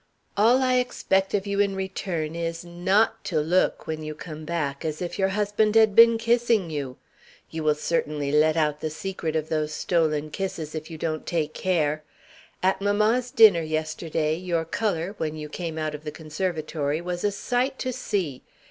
[0.35, 4.83] All I expect of you in return is, not to look (when you come back)
[4.83, 6.97] as if your husband had been kissing you.
[7.51, 11.53] You will certainly let out the secret of those stolen kisses, if you don't take
[11.53, 12.01] care.
[12.63, 17.29] At mamma's dinner yesterday, your color (when you came out of the conservatory) was a
[17.31, 18.41] sight to see.